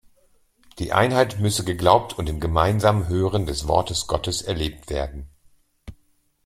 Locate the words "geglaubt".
1.63-2.17